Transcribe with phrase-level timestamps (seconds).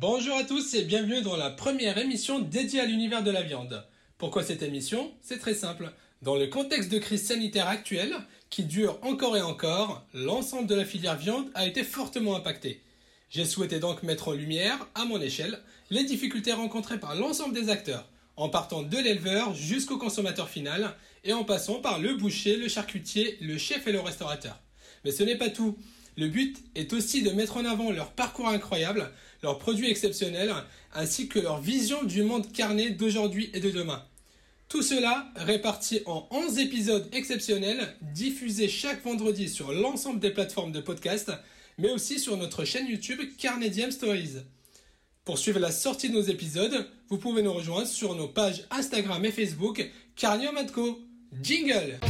[0.00, 3.84] Bonjour à tous et bienvenue dans la première émission dédiée à l'univers de la viande.
[4.16, 5.10] Pourquoi cette émission?
[5.22, 5.90] C'est très simple.
[6.22, 8.14] Dans le contexte de crise sanitaire actuelle,
[8.48, 12.80] qui dure encore et encore, l'ensemble de la filière viande a été fortement impacté.
[13.28, 15.58] J'ai souhaité donc mettre en lumière, à mon échelle,
[15.90, 20.94] les difficultés rencontrées par l'ensemble des acteurs, en partant de l'éleveur jusqu'au consommateur final,
[21.24, 24.60] et en passant par le boucher, le charcutier, le chef et le restaurateur.
[25.04, 25.76] Mais ce n'est pas tout.
[26.18, 29.08] Le but est aussi de mettre en avant leur parcours incroyable,
[29.44, 30.52] leurs produits exceptionnels,
[30.92, 34.04] ainsi que leur vision du monde carné d'aujourd'hui et de demain.
[34.68, 40.80] Tout cela réparti en 11 épisodes exceptionnels, diffusés chaque vendredi sur l'ensemble des plateformes de
[40.80, 41.30] podcast,
[41.78, 44.38] mais aussi sur notre chaîne YouTube Carnedium Stories.
[45.24, 49.24] Pour suivre la sortie de nos épisodes, vous pouvez nous rejoindre sur nos pages Instagram
[49.24, 50.56] et Facebook Carnium.
[51.40, 52.00] Jingle